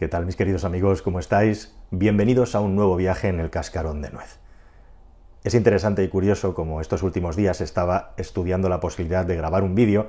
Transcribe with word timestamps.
¿Qué 0.00 0.08
tal 0.08 0.24
mis 0.24 0.34
queridos 0.34 0.64
amigos? 0.64 1.02
¿Cómo 1.02 1.18
estáis? 1.18 1.76
Bienvenidos 1.90 2.54
a 2.54 2.60
un 2.60 2.74
nuevo 2.74 2.96
viaje 2.96 3.28
en 3.28 3.38
el 3.38 3.50
cascarón 3.50 4.00
de 4.00 4.08
nuez. 4.08 4.38
Es 5.44 5.52
interesante 5.52 6.02
y 6.02 6.08
curioso 6.08 6.54
como 6.54 6.80
estos 6.80 7.02
últimos 7.02 7.36
días 7.36 7.60
estaba 7.60 8.14
estudiando 8.16 8.70
la 8.70 8.80
posibilidad 8.80 9.26
de 9.26 9.36
grabar 9.36 9.62
un 9.62 9.74
vídeo 9.74 10.08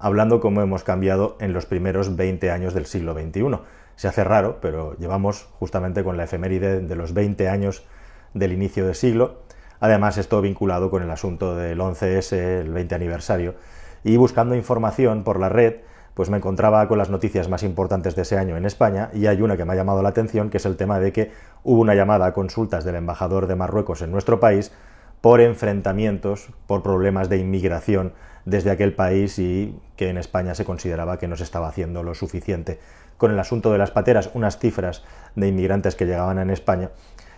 hablando 0.00 0.40
cómo 0.40 0.60
hemos 0.60 0.82
cambiado 0.82 1.36
en 1.38 1.52
los 1.52 1.66
primeros 1.66 2.16
20 2.16 2.50
años 2.50 2.74
del 2.74 2.86
siglo 2.86 3.14
XXI. 3.14 3.60
Se 3.94 4.08
hace 4.08 4.24
raro, 4.24 4.58
pero 4.60 4.96
llevamos 4.96 5.46
justamente 5.60 6.02
con 6.02 6.16
la 6.16 6.24
efeméride 6.24 6.80
de 6.80 6.96
los 6.96 7.14
20 7.14 7.48
años 7.48 7.86
del 8.34 8.52
inicio 8.52 8.86
del 8.86 8.96
siglo. 8.96 9.42
Además, 9.78 10.18
esto 10.18 10.40
vinculado 10.40 10.90
con 10.90 11.04
el 11.04 11.10
asunto 11.12 11.54
del 11.54 11.78
11S, 11.78 12.32
el 12.32 12.72
20 12.72 12.92
aniversario, 12.92 13.54
y 14.02 14.16
buscando 14.16 14.56
información 14.56 15.22
por 15.22 15.38
la 15.38 15.48
red, 15.48 15.76
pues 16.18 16.30
me 16.30 16.38
encontraba 16.38 16.88
con 16.88 16.98
las 16.98 17.10
noticias 17.10 17.48
más 17.48 17.62
importantes 17.62 18.16
de 18.16 18.22
ese 18.22 18.36
año 18.36 18.56
en 18.56 18.64
España 18.66 19.08
y 19.14 19.26
hay 19.26 19.40
una 19.40 19.56
que 19.56 19.64
me 19.64 19.72
ha 19.72 19.76
llamado 19.76 20.02
la 20.02 20.08
atención, 20.08 20.50
que 20.50 20.56
es 20.56 20.66
el 20.66 20.76
tema 20.76 20.98
de 20.98 21.12
que 21.12 21.30
hubo 21.62 21.80
una 21.80 21.94
llamada 21.94 22.26
a 22.26 22.32
consultas 22.32 22.82
del 22.82 22.96
embajador 22.96 23.46
de 23.46 23.54
Marruecos 23.54 24.02
en 24.02 24.10
nuestro 24.10 24.40
país 24.40 24.72
por 25.20 25.40
enfrentamientos, 25.40 26.48
por 26.66 26.82
problemas 26.82 27.28
de 27.28 27.36
inmigración 27.36 28.14
desde 28.46 28.72
aquel 28.72 28.94
país 28.94 29.38
y 29.38 29.78
que 29.94 30.08
en 30.08 30.18
España 30.18 30.56
se 30.56 30.64
consideraba 30.64 31.20
que 31.20 31.28
no 31.28 31.36
se 31.36 31.44
estaba 31.44 31.68
haciendo 31.68 32.02
lo 32.02 32.16
suficiente. 32.16 32.80
Con 33.16 33.30
el 33.30 33.38
asunto 33.38 33.70
de 33.70 33.78
las 33.78 33.92
pateras, 33.92 34.30
unas 34.34 34.58
cifras 34.58 35.04
de 35.36 35.46
inmigrantes 35.46 35.94
que 35.94 36.06
llegaban 36.06 36.40
en 36.40 36.50
España 36.50 36.90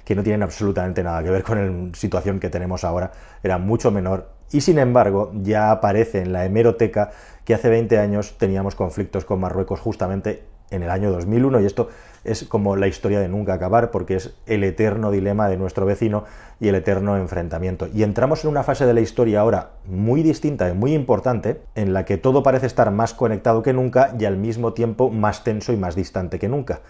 que 0.06 0.14
no 0.14 0.22
tienen 0.22 0.42
absolutamente 0.42 1.02
nada 1.02 1.22
que 1.22 1.30
ver 1.30 1.42
con 1.42 1.90
la 1.90 1.94
situación 1.94 2.40
que 2.40 2.48
tenemos 2.48 2.82
ahora, 2.84 3.12
era 3.42 3.58
mucho 3.58 3.90
menor 3.90 4.39
y 4.52 4.60
sin 4.60 4.78
embargo 4.78 5.32
ya 5.42 5.70
aparece 5.70 6.20
en 6.20 6.32
la 6.32 6.44
hemeroteca 6.44 7.10
que 7.44 7.54
hace 7.54 7.68
20 7.68 7.98
años 7.98 8.36
teníamos 8.38 8.74
conflictos 8.74 9.24
con 9.24 9.40
Marruecos 9.40 9.80
justamente 9.80 10.44
en 10.70 10.82
el 10.82 10.90
año 10.90 11.10
2001 11.10 11.60
y 11.60 11.66
esto 11.66 11.88
es 12.24 12.44
como 12.44 12.76
la 12.76 12.86
historia 12.86 13.20
de 13.20 13.28
nunca 13.28 13.54
acabar 13.54 13.90
porque 13.90 14.16
es 14.16 14.34
el 14.46 14.62
eterno 14.64 15.10
dilema 15.10 15.48
de 15.48 15.56
nuestro 15.56 15.86
vecino 15.86 16.24
y 16.60 16.68
el 16.68 16.74
eterno 16.74 17.16
enfrentamiento. 17.16 17.88
Y 17.92 18.02
entramos 18.02 18.44
en 18.44 18.50
una 18.50 18.62
fase 18.62 18.86
de 18.86 18.94
la 18.94 19.00
historia 19.00 19.40
ahora 19.40 19.70
muy 19.86 20.22
distinta 20.22 20.68
y 20.68 20.74
muy 20.74 20.94
importante 20.94 21.60
en 21.74 21.92
la 21.92 22.04
que 22.04 22.18
todo 22.18 22.42
parece 22.42 22.66
estar 22.66 22.90
más 22.90 23.14
conectado 23.14 23.62
que 23.62 23.72
nunca 23.72 24.14
y 24.18 24.24
al 24.26 24.36
mismo 24.36 24.72
tiempo 24.72 25.10
más 25.10 25.44
tenso 25.44 25.72
y 25.72 25.76
más 25.76 25.96
distante 25.96 26.38
que 26.38 26.48
nunca. 26.48 26.80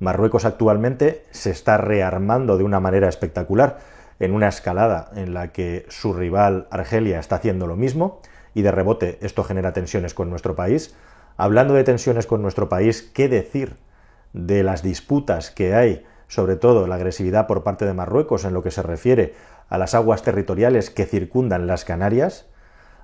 Marruecos 0.00 0.44
actualmente 0.44 1.24
se 1.32 1.50
está 1.50 1.76
rearmando 1.76 2.56
de 2.56 2.64
una 2.64 2.80
manera 2.80 3.08
espectacular 3.08 3.78
en 4.20 4.32
una 4.32 4.48
escalada 4.48 5.10
en 5.14 5.34
la 5.34 5.52
que 5.52 5.86
su 5.88 6.12
rival 6.12 6.66
Argelia 6.70 7.20
está 7.20 7.36
haciendo 7.36 7.66
lo 7.66 7.76
mismo 7.76 8.20
y 8.54 8.62
de 8.62 8.72
rebote 8.72 9.18
esto 9.20 9.44
genera 9.44 9.72
tensiones 9.72 10.14
con 10.14 10.30
nuestro 10.30 10.56
país. 10.56 10.94
Hablando 11.36 11.74
de 11.74 11.84
tensiones 11.84 12.26
con 12.26 12.42
nuestro 12.42 12.68
país, 12.68 13.02
¿qué 13.14 13.28
decir 13.28 13.76
de 14.32 14.62
las 14.62 14.82
disputas 14.82 15.50
que 15.50 15.74
hay, 15.74 16.04
sobre 16.26 16.56
todo 16.56 16.86
la 16.86 16.96
agresividad 16.96 17.46
por 17.46 17.62
parte 17.62 17.86
de 17.86 17.94
Marruecos 17.94 18.44
en 18.44 18.54
lo 18.54 18.62
que 18.62 18.70
se 18.70 18.82
refiere 18.82 19.34
a 19.68 19.78
las 19.78 19.94
aguas 19.94 20.22
territoriales 20.22 20.90
que 20.90 21.06
circundan 21.06 21.66
las 21.66 21.84
Canarias? 21.84 22.46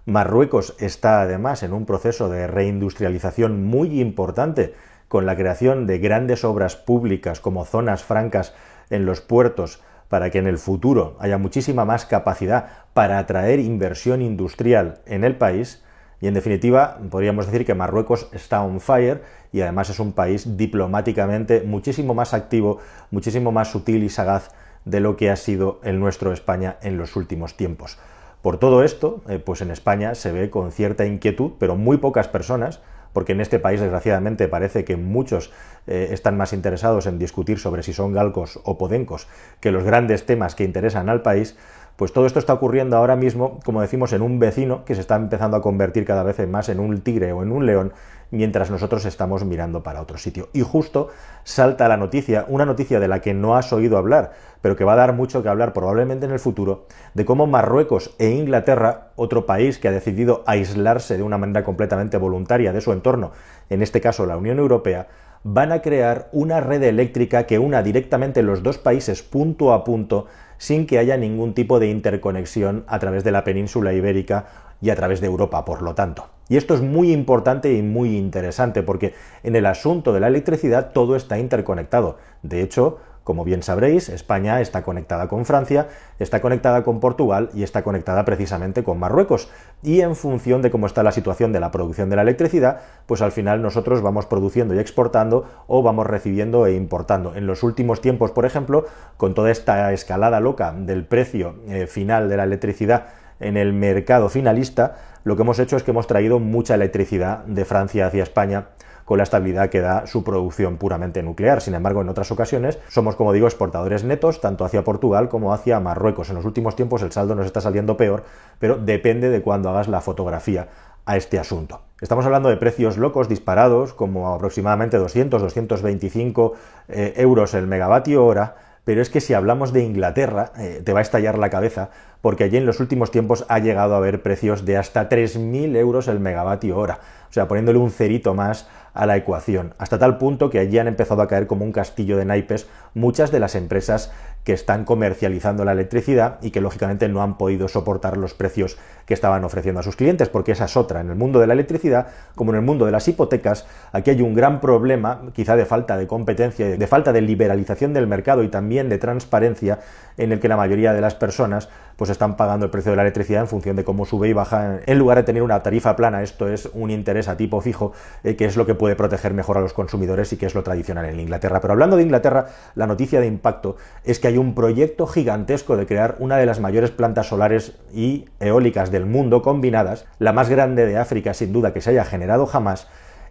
Marruecos 0.06 0.74
está 0.80 1.22
además 1.22 1.62
en 1.62 1.72
un 1.72 1.86
proceso 1.86 2.28
de 2.28 2.46
reindustrialización 2.46 3.64
muy 3.64 4.00
importante 4.00 4.74
con 5.08 5.26
la 5.26 5.36
creación 5.36 5.86
de 5.86 5.98
grandes 5.98 6.44
obras 6.44 6.76
públicas 6.76 7.40
como 7.40 7.64
zonas 7.64 8.02
francas 8.02 8.54
en 8.90 9.06
los 9.06 9.20
puertos 9.20 9.80
para 10.14 10.30
que 10.30 10.38
en 10.38 10.46
el 10.46 10.58
futuro 10.58 11.16
haya 11.18 11.38
muchísima 11.38 11.84
más 11.84 12.06
capacidad 12.06 12.68
para 12.92 13.18
atraer 13.18 13.58
inversión 13.58 14.22
industrial 14.22 15.00
en 15.06 15.24
el 15.24 15.34
país. 15.34 15.82
Y 16.20 16.28
en 16.28 16.34
definitiva, 16.34 17.00
podríamos 17.10 17.46
decir 17.46 17.66
que 17.66 17.74
Marruecos 17.74 18.28
está 18.30 18.62
on 18.62 18.78
fire 18.78 19.24
y 19.50 19.62
además 19.62 19.90
es 19.90 19.98
un 19.98 20.12
país 20.12 20.56
diplomáticamente 20.56 21.62
muchísimo 21.62 22.14
más 22.14 22.32
activo, 22.32 22.78
muchísimo 23.10 23.50
más 23.50 23.72
sutil 23.72 24.04
y 24.04 24.08
sagaz 24.08 24.52
de 24.84 25.00
lo 25.00 25.16
que 25.16 25.32
ha 25.32 25.36
sido 25.36 25.80
el 25.82 25.98
nuestro 25.98 26.32
España 26.32 26.76
en 26.82 26.96
los 26.96 27.16
últimos 27.16 27.56
tiempos. 27.56 27.98
Por 28.40 28.58
todo 28.58 28.84
esto, 28.84 29.20
eh, 29.28 29.41
pues 29.41 29.62
en 29.62 29.72
España 29.72 30.14
se 30.14 30.30
ve 30.30 30.48
con 30.48 30.70
cierta 30.70 31.04
inquietud, 31.06 31.54
pero 31.58 31.74
muy 31.74 31.97
pocas 31.97 32.28
personas, 32.28 32.80
porque 33.14 33.32
en 33.32 33.41
este 33.41 33.58
país 33.58 33.80
desgraciadamente 33.80 34.48
parece 34.48 34.84
que 34.84 34.97
muchos 34.97 35.50
eh, 35.86 36.08
están 36.10 36.36
más 36.36 36.52
interesados 36.52 37.06
en 37.06 37.19
discutir 37.19 37.58
sobre 37.58 37.82
si 37.82 37.94
son 37.94 38.12
galcos 38.12 38.60
o 38.64 38.76
podencos 38.76 39.28
que 39.60 39.70
los 39.70 39.84
grandes 39.84 40.26
temas 40.26 40.54
que 40.54 40.64
interesan 40.64 41.08
al 41.08 41.22
país, 41.22 41.56
pues 41.97 42.12
todo 42.12 42.27
esto 42.27 42.38
está 42.38 42.53
ocurriendo 42.53 42.97
ahora 42.97 43.15
mismo, 43.15 43.60
como 43.65 43.81
decimos, 43.81 44.12
en 44.12 44.22
un 44.22 44.38
vecino 44.38 44.84
que 44.84 44.94
se 44.94 45.00
está 45.00 45.15
empezando 45.16 45.56
a 45.56 45.62
convertir 45.62 46.05
cada 46.05 46.25
vez 46.25 46.47
más 46.49 46.69
en 46.69 46.81
un 46.81 47.00
tigre 47.03 47.32
o 47.32 47.43
en 47.43 47.53
un 47.53 47.66
león, 47.66 47.93
mientras 48.32 48.71
nosotros 48.71 49.05
estamos 49.05 49.44
mirando 49.44 49.84
para 49.84 50.00
otro 50.00 50.19
sitio. 50.19 50.49
Y 50.53 50.62
justo 50.62 51.09
salta 51.44 51.87
la 51.87 51.97
noticia, 51.97 52.47
una 52.49 52.66
noticia 52.66 52.99
de 52.99 53.06
la 53.06 53.21
que 53.21 53.33
no 53.33 53.56
has 53.56 53.72
oído 53.72 53.97
hablar, 53.97 54.33
pero 54.60 54.75
que 54.75 54.84
va 54.84 54.94
a 54.94 54.97
dar 54.97 55.12
mucho 55.12 55.43
que 55.43 55.49
hablar 55.49 55.72
probablemente 55.72 56.27
en 56.27 56.33
el 56.33 56.41
futuro, 56.41 56.87
de 57.15 57.25
cómo 57.25 57.47
Marruecos 57.47 58.15
e 58.19 58.31
Inglaterra, 58.31 59.10
otro 59.15 59.47
país 59.47 59.78
que 59.78 59.87
ha 59.87 59.93
decidido 59.93 60.43
aislarse 60.47 61.16
de 61.16 61.22
una 61.22 61.38
manera 61.38 61.62
completamente 61.62 62.16
voluntaria 62.16 62.72
de 62.72 62.81
su 62.81 62.93
entorno, 62.93 63.31
en 63.71 63.83
este 63.83 64.00
caso 64.00 64.27
la 64.27 64.37
Unión 64.37 64.59
Europea, 64.59 65.06
van 65.44 65.72
a 65.72 65.83
crear 65.83 66.28
una 66.33 66.60
red 66.60 66.83
eléctrica 66.83 67.44
que 67.44 67.59
una 67.59 67.83
directamente 67.83 68.43
los 68.43 68.62
dos 68.62 68.78
países 68.78 69.22
punto 69.22 69.75
a 69.75 69.84
punto 69.84 70.27
sin 70.59 70.87
que 70.87 70.98
haya 70.98 71.16
ningún 71.16 71.54
tipo 71.54 71.81
de 71.81 71.88
interconexión 71.88 72.84
a 72.87 72.98
través 72.98 73.25
de 73.25 73.32
la 73.32 73.44
península 73.44 73.92
ibérica 73.92 74.47
y 74.81 74.91
a 74.91 74.97
través 74.97 75.20
de 75.20 75.26
Europa, 75.26 75.65
por 75.65 75.82
lo 75.82 75.94
tanto. 75.94 76.28
Y 76.48 76.56
esto 76.56 76.75
es 76.75 76.82
muy 76.82 77.12
importante 77.12 77.72
y 77.72 77.82
muy 77.82 78.16
interesante 78.16 78.82
porque 78.82 79.15
en 79.42 79.56
el 79.56 79.66
asunto 79.66 80.12
de 80.12 80.20
la 80.20 80.28
electricidad 80.28 80.92
todo 80.92 81.16
está 81.16 81.38
interconectado. 81.38 82.19
De 82.42 82.60
hecho, 82.60 82.98
como 83.24 83.42
bien 83.42 83.62
sabréis, 83.62 84.10
España 84.10 84.60
está 84.60 84.82
conectada 84.82 85.28
con 85.28 85.46
Francia, 85.46 85.88
está 86.18 86.42
conectada 86.42 86.84
con 86.84 87.00
Portugal 87.00 87.48
y 87.54 87.62
está 87.62 87.82
conectada 87.82 88.26
precisamente 88.26 88.84
con 88.84 88.98
Marruecos. 88.98 89.48
Y 89.82 90.02
en 90.02 90.14
función 90.14 90.60
de 90.60 90.70
cómo 90.70 90.86
está 90.86 91.02
la 91.02 91.10
situación 91.10 91.50
de 91.50 91.60
la 91.60 91.70
producción 91.70 92.10
de 92.10 92.16
la 92.16 92.22
electricidad, 92.22 92.80
pues 93.06 93.22
al 93.22 93.32
final 93.32 93.62
nosotros 93.62 94.02
vamos 94.02 94.26
produciendo 94.26 94.74
y 94.74 94.78
exportando 94.78 95.46
o 95.66 95.82
vamos 95.82 96.06
recibiendo 96.06 96.66
e 96.66 96.74
importando. 96.74 97.34
En 97.34 97.46
los 97.46 97.62
últimos 97.62 98.02
tiempos, 98.02 98.30
por 98.30 98.44
ejemplo, 98.44 98.84
con 99.16 99.32
toda 99.32 99.50
esta 99.50 99.91
escalada 99.94 100.38
loca 100.41 100.72
del 100.72 101.06
precio 101.06 101.56
eh, 101.66 101.86
final 101.86 102.28
de 102.28 102.36
la 102.36 102.44
electricidad 102.44 103.06
en 103.41 103.56
el 103.56 103.72
mercado 103.72 104.28
finalista, 104.28 104.96
lo 105.24 105.36
que 105.36 105.42
hemos 105.42 105.58
hecho 105.58 105.78
es 105.78 105.82
que 105.82 105.92
hemos 105.92 106.06
traído 106.06 106.38
mucha 106.41 106.74
electricidad 106.74 107.44
de 107.44 107.64
Francia 107.64 108.06
hacia 108.06 108.22
España 108.22 108.66
con 109.04 109.19
la 109.19 109.25
estabilidad 109.25 109.70
que 109.70 109.81
da 109.81 110.06
su 110.06 110.25
producción 110.25 110.76
puramente 110.76 111.22
nuclear. 111.22 111.60
Sin 111.60 111.75
embargo, 111.75 112.00
en 112.00 112.09
otras 112.09 112.31
ocasiones 112.31 112.78
somos, 112.88 113.16
como 113.16 113.32
digo, 113.32 113.47
exportadores 113.47 114.04
netos, 114.04 114.41
tanto 114.41 114.65
hacia 114.65 114.84
Portugal 114.84 115.28
como 115.28 115.53
hacia 115.53 115.81
Marruecos. 115.81 116.31
En 116.31 116.37
los 116.37 116.44
últimos 116.44 116.76
tiempos 116.76 117.03
el 117.03 117.12
saldo 117.12 117.34
nos 117.34 117.47
está 117.47 117.60
saliendo 117.60 117.97
peor, 117.97 118.25
pero 118.59 118.76
depende 118.76 119.31
de 119.31 119.42
cuándo 119.42 119.69
hagas 119.70 119.88
la 119.88 120.00
fotografía 120.00 120.69
a 121.06 121.16
este 121.16 121.38
asunto. 121.38 121.82
Estamos 122.00 122.25
hablando 122.25 122.48
de 122.48 122.56
precios 122.56 122.97
locos 122.97 123.28
disparados, 123.28 123.92
como 123.92 124.34
aproximadamente 124.34 124.98
200-225 124.98 126.53
eh, 126.88 127.12
euros 127.16 127.54
el 127.54 127.66
megavatio 127.66 128.25
hora, 128.25 128.56
pero 128.84 129.00
es 129.00 129.10
que 129.10 129.21
si 129.21 129.34
hablamos 129.34 129.72
de 129.72 129.82
Inglaterra, 129.82 130.53
eh, 130.59 130.82
te 130.84 130.92
va 130.92 130.98
a 130.98 131.03
estallar 131.03 131.38
la 131.38 131.50
cabeza, 131.50 131.91
porque 132.24 132.44
allí 132.44 132.56
en 132.56 132.64
los 132.64 132.80
últimos 132.80 133.10
tiempos 133.10 133.44
ha 133.50 133.58
llegado 133.58 133.92
a 133.92 133.98
haber 133.98 134.22
precios 134.22 134.64
de 134.64 134.78
hasta 134.78 135.10
3.000 135.10 135.76
euros 135.76 136.08
el 136.08 136.20
megavatio 136.20 136.78
hora, 136.78 137.00
o 137.28 137.32
sea, 137.34 137.48
poniéndole 137.48 137.78
un 137.78 137.90
cerito 137.90 138.32
más 138.32 138.66
a 138.94 139.04
la 139.04 139.18
ecuación, 139.18 139.74
hasta 139.76 139.98
tal 139.98 140.16
punto 140.16 140.48
que 140.48 140.58
allí 140.58 140.78
han 140.78 140.88
empezado 140.88 141.20
a 141.20 141.28
caer 141.28 141.46
como 141.46 141.66
un 141.66 141.72
castillo 141.72 142.16
de 142.16 142.24
naipes 142.24 142.66
muchas 142.94 143.30
de 143.30 143.40
las 143.40 143.54
empresas 143.56 144.10
que 144.44 144.52
están 144.52 144.84
comercializando 144.84 145.64
la 145.64 145.72
electricidad 145.72 146.38
y 146.42 146.50
que 146.50 146.60
lógicamente 146.60 147.08
no 147.08 147.22
han 147.22 147.36
podido 147.38 147.66
soportar 147.66 148.18
los 148.18 148.34
precios 148.34 148.78
que 149.06 149.14
estaban 149.14 149.42
ofreciendo 149.44 149.80
a 149.80 149.82
sus 149.82 149.96
clientes, 149.96 150.28
porque 150.28 150.52
esa 150.52 150.66
es 150.66 150.76
otra. 150.76 151.00
En 151.00 151.08
el 151.08 151.16
mundo 151.16 151.41
de 151.41 151.46
la 151.46 151.54
electricidad, 151.54 152.08
como 152.34 152.52
en 152.52 152.56
el 152.56 152.62
mundo 152.62 152.84
de 152.84 152.92
las 152.92 153.08
hipotecas, 153.08 153.66
aquí 153.92 154.10
hay 154.10 154.20
un 154.20 154.34
gran 154.34 154.60
problema, 154.60 155.22
quizá 155.32 155.56
de 155.56 155.64
falta 155.64 155.96
de 155.96 156.06
competencia, 156.06 156.76
de 156.76 156.86
falta 156.86 157.12
de 157.12 157.22
liberalización 157.22 157.94
del 157.94 158.06
mercado 158.06 158.42
y 158.42 158.48
también 158.48 158.88
de 158.88 158.98
transparencia, 158.98 159.80
en 160.18 160.30
el 160.30 160.41
que 160.41 160.48
la 160.48 160.56
mayoría 160.56 160.92
de 160.92 161.00
las 161.00 161.15
personas 161.15 161.68
pues 161.96 162.10
están 162.10 162.36
pagando 162.36 162.66
el 162.66 162.70
precio 162.70 162.92
de 162.92 162.96
la 162.96 163.02
electricidad 163.02 163.42
en 163.42 163.48
función 163.48 163.76
de 163.76 163.84
cómo 163.84 164.04
sube 164.04 164.28
y 164.28 164.32
baja, 164.32 164.80
en 164.84 164.98
lugar 164.98 165.18
de 165.18 165.24
tener 165.24 165.42
una 165.42 165.62
tarifa 165.62 165.96
plana, 165.96 166.22
esto 166.22 166.48
es 166.48 166.68
un 166.72 166.91
interés 166.91 167.28
a 167.28 167.36
tipo 167.36 167.60
fijo, 167.60 167.92
eh, 168.22 168.36
que 168.36 168.44
es 168.44 168.56
lo 168.56 168.66
que 168.66 168.74
puede 168.74 168.96
proteger 168.96 169.34
mejor 169.34 169.58
a 169.58 169.60
los 169.60 169.72
consumidores 169.72 170.32
y 170.32 170.36
que 170.36 170.46
es 170.46 170.54
lo 170.54 170.62
tradicional 170.62 171.06
en 171.06 171.20
Inglaterra. 171.20 171.60
Pero 171.60 171.72
hablando 171.72 171.96
de 171.96 172.02
Inglaterra, 172.02 172.46
la 172.74 172.86
noticia 172.86 173.20
de 173.20 173.26
impacto 173.26 173.76
es 174.04 174.18
que 174.18 174.28
hay 174.28 174.38
un 174.38 174.54
proyecto 174.54 175.06
gigantesco 175.06 175.76
de 175.76 175.86
crear 175.86 176.16
una 176.18 176.36
de 176.36 176.46
las 176.46 176.60
mayores 176.60 176.91
plantas 176.91 177.28
solares 177.28 177.78
y 177.92 178.26
eólicas 178.41 178.91
del 178.91 179.06
mundo 179.06 179.42
combinadas, 179.42 180.06
la 180.18 180.32
más 180.32 180.48
grande 180.48 180.86
de 180.86 180.96
África 180.98 181.34
sin 181.34 181.52
duda 181.52 181.72
que 181.72 181.80
se 181.80 181.91
haya 181.91 182.04
generado 182.04 182.46
jamás, 182.46 182.88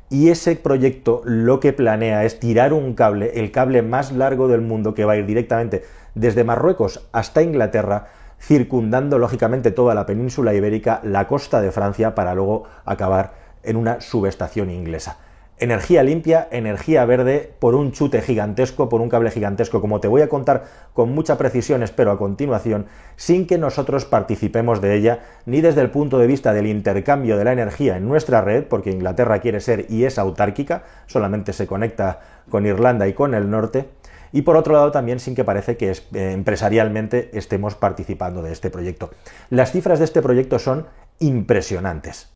y 0.10 0.30
ese 0.30 0.56
proyecto 0.56 1.21
lo 1.25 1.60
que 1.60 1.74
planea 1.74 2.24
es 2.24 2.39
tirar 2.39 2.71
un 2.74 2.94
cable, 2.94 3.31
el 3.39 3.51
cable 3.51 3.81
más 3.81 4.12
largo 4.12 4.48
del 4.48 4.62
mundo 4.62 4.94
que 4.94 5.06
va 5.06 5.13
a 5.13 5.18
ir 5.18 5.25
directamente 5.25 5.83
desde 6.13 6.44
Marruecos 6.44 7.07
hasta 7.12 7.42
Inglaterra, 7.42 8.10
circundando 8.44 9.19
lógicamente 9.19 9.72
toda 9.72 9.95
la 9.95 10.06
península 10.06 10.54
ibérica, 10.54 11.00
la 11.04 11.28
costa 11.28 11.62
de 11.62 11.72
Francia, 11.72 12.13
para 12.13 12.36
luego 12.36 12.66
acabar 12.84 13.36
en 13.63 13.78
una 13.78 14.01
subestación 14.01 14.69
inglesa. 14.69 15.18
energía 15.60 16.04
limpia, 16.04 16.50
energía 16.51 17.06
verde, 17.06 17.54
por 17.60 17.74
un 17.74 17.94
chute 17.94 18.22
gigantesco, 18.22 18.90
por 18.90 19.00
un 19.00 19.07
cable 19.07 19.31
gigantesco, 19.31 19.80
como 19.80 20.01
te 20.01 20.10
voy 20.10 20.22
a 20.22 20.28
contar 20.28 20.66
con 20.94 21.13
mucha 21.13 21.38
precisión, 21.38 21.84
espero 21.84 22.12
a 22.12 22.18
continuación, 22.18 22.88
sin 23.16 23.48
que 23.48 23.57
nosotros 23.57 24.04
participemos 24.04 24.81
de 24.81 24.96
ella, 24.96 25.19
ni 25.46 25.62
desde 25.62 25.80
el 25.80 25.89
punto 25.89 26.18
de 26.18 26.28
vista 26.28 26.51
del 26.51 26.68
intercambio 26.68 27.38
de 27.38 27.46
la 27.46 27.54
energía 27.54 27.96
en 27.96 28.10
nuestra 28.10 28.42
red, 28.42 28.66
porque 28.66 28.92
Inglaterra 28.92 29.39
quiere 29.39 29.62
ser 29.62 29.86
y 29.89 30.04
es 30.04 30.19
autárquica, 30.19 30.84
solamente 31.06 31.54
se 31.54 31.66
conecta 31.66 32.19
con 32.50 32.66
Irlanda 32.66 33.07
y 33.07 33.13
con 33.13 33.34
el 33.34 33.50
norte, 33.50 33.88
y 34.34 34.42
por 34.42 34.58
otro 34.58 34.74
lado 34.74 34.92
también 34.92 35.20
sin 35.20 35.36
que 35.36 35.46
parece 35.46 35.78
que 35.78 35.92
eh, 35.92 36.32
empresarialmente 36.34 37.30
estemos 37.38 37.76
participando 37.76 38.42
de 38.42 38.52
este 38.52 38.70
proyecto. 38.70 39.12
Las 39.50 39.72
cifras 39.72 40.00
de 40.00 40.06
este 40.06 40.22
proyecto 40.22 40.60
son 40.60 40.88
impresionantes. 41.20 42.34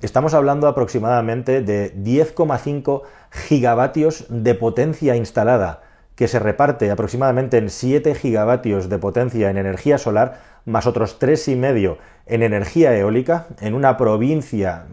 Estamos 0.00 0.34
hablando 0.34 0.68
aproximadamente 0.68 1.60
de 1.60 1.92
10,5 1.94 3.02
gigavatios 3.30 4.26
de 4.28 4.54
potencia 4.54 5.16
instalada, 5.16 5.82
que 6.14 6.28
se 6.28 6.38
reparte 6.38 6.90
aproximadamente 6.90 7.58
en 7.58 7.68
7 7.68 8.14
gigavatios 8.14 8.88
de 8.88 8.98
potencia 8.98 9.50
en 9.50 9.56
energía 9.56 9.98
solar, 9.98 10.40
más 10.68 10.86
otros 10.86 11.18
3,5 11.18 11.96
en 12.26 12.42
energía 12.42 12.96
eólica, 12.96 13.46
en 13.60 13.74
una 13.74 13.96
provincia 13.96 14.86